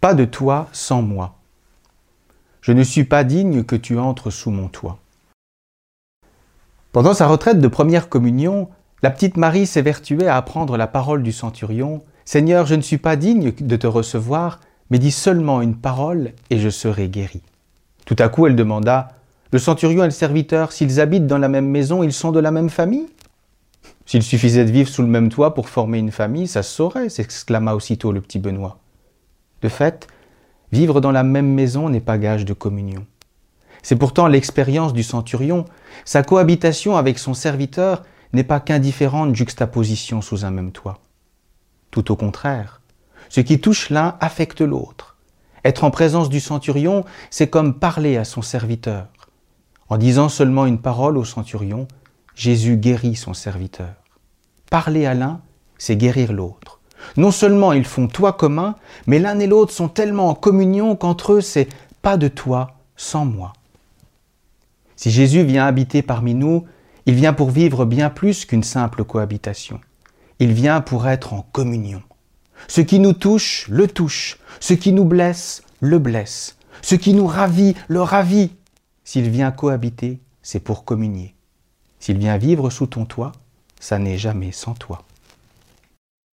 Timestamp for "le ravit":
77.86-78.50